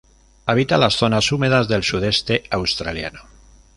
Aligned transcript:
Habita 0.47 0.79
las 0.79 0.95
zonas 0.97 1.31
húmedas 1.31 1.67
del 1.67 1.83
sudeste 1.83 2.45
australiano. 2.49 3.19